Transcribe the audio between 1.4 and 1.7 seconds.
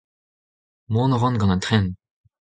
an